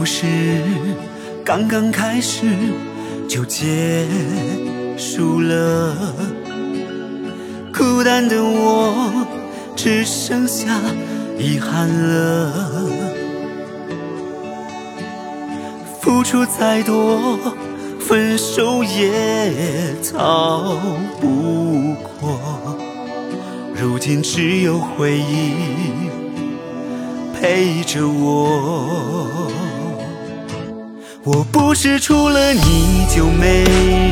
[0.00, 0.24] 故事
[1.44, 2.46] 刚刚开始
[3.28, 4.06] 就结
[4.96, 5.94] 束了，
[7.70, 9.26] 孤单的我
[9.76, 10.80] 只剩下
[11.38, 12.88] 遗憾了。
[16.00, 17.38] 付出再多，
[18.00, 20.78] 分手也逃
[21.20, 22.40] 不过。
[23.74, 25.52] 如今只有回忆
[27.38, 29.50] 陪着我。
[31.22, 33.62] 我不是除了你就没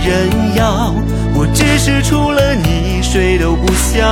[0.04, 0.92] 人要，
[1.34, 4.04] 我只是除了你谁都不想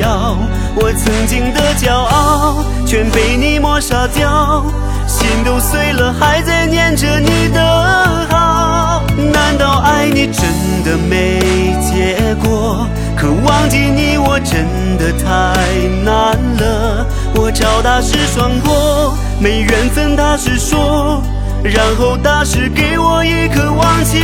[0.00, 0.38] 要。
[0.74, 4.64] 我曾经的骄傲全被你抹杀掉，
[5.06, 9.02] 心都碎了还在念着你的好。
[9.34, 10.42] 难道爱你真
[10.82, 12.86] 的没结果？
[13.14, 14.64] 可忘记你我真
[14.96, 15.60] 的太
[16.02, 17.06] 难了。
[17.34, 21.22] 我找大师算过，没缘分大师说。
[21.62, 24.20] 然后大师给我一颗忘情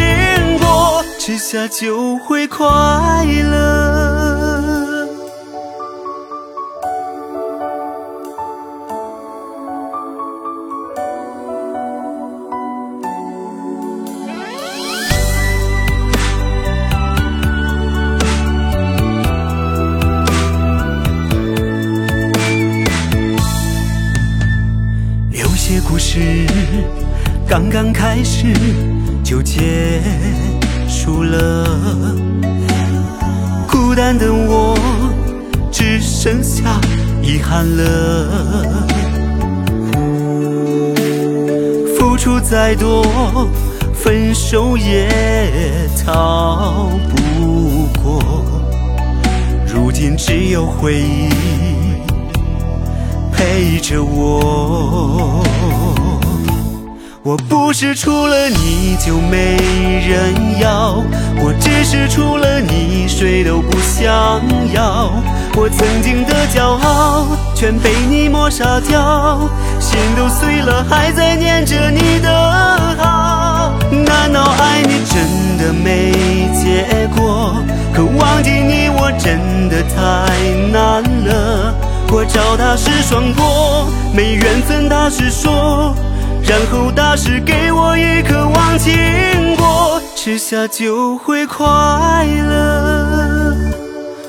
[0.58, 2.66] 果，吃下就会快
[3.24, 5.06] 乐。
[25.32, 26.46] 有些故事。
[27.48, 28.52] 刚刚开始
[29.22, 30.02] 就结
[30.88, 32.14] 束了，
[33.68, 34.76] 孤单的我
[35.70, 36.80] 只剩下
[37.22, 38.84] 遗憾了。
[41.96, 43.48] 付出再多，
[43.94, 45.08] 分手也
[46.04, 48.44] 逃不过。
[49.66, 51.28] 如今只有回忆
[53.32, 55.44] 陪着我。
[57.26, 59.56] 我不是除了你就没
[60.08, 61.02] 人要，
[61.40, 64.40] 我只是除了你谁都不想
[64.72, 65.10] 要。
[65.56, 69.40] 我曾经的骄傲全被你抹杀掉，
[69.80, 72.30] 心都碎了还在念着你的
[72.96, 73.72] 好。
[73.90, 76.12] 难道爱你真的没
[76.54, 77.56] 结果？
[77.92, 80.30] 可忘记你我真的太
[80.70, 81.74] 难了。
[82.12, 85.92] 我找大师算过，没缘分大师说。
[86.48, 91.66] 然后大师给我一颗忘情果，吃下就会快
[92.24, 93.52] 乐。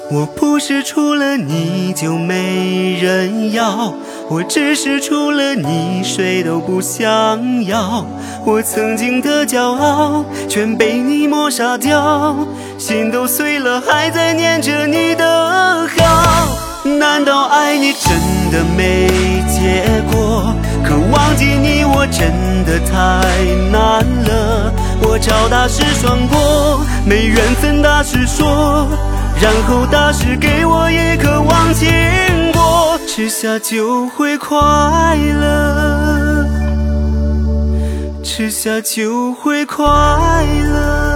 [0.10, 3.94] 我不是除了你就没人要，
[4.30, 8.08] 我只是除了你谁都不想要。
[8.46, 12.36] 我曾经的骄傲全被你抹杀掉，
[12.80, 16.48] 心都碎了还在念着你的好。
[16.84, 18.10] 难道爱你真
[18.50, 19.07] 的没
[22.80, 22.96] 太
[23.72, 24.74] 难了。
[25.02, 28.88] 我找大师算过，没缘分大师说，
[29.42, 31.90] 然后大师给我一颗忘情
[32.54, 34.58] 果，吃下就会快
[35.16, 36.46] 乐，
[38.24, 41.07] 吃下就会快乐。